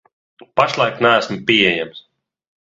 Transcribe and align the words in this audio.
Pašlaik 0.59 0.97
neesmu 1.03 1.37
pieejams. 1.47 2.03